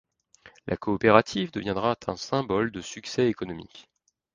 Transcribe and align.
La 0.65 0.77
coopérative 0.77 1.51
deviendra 1.51 1.95
un 2.07 2.17
symbole 2.17 2.71
de 2.71 2.81
succès 2.81 3.27
économique. 3.29 3.87